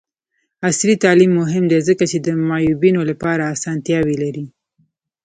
عصري 0.67 0.95
تعلیم 1.03 1.31
مهم 1.41 1.63
دی 1.71 1.79
ځکه 1.87 2.03
چې 2.11 2.17
د 2.19 2.27
معیوبینو 2.49 3.01
لپاره 3.09 3.51
اسانتیاوې 3.55 4.15
لري. 4.23 4.43